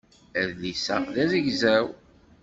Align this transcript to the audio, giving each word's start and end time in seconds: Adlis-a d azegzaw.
Adlis-a 0.41 0.95
d 1.13 1.15
azegzaw. 1.23 1.87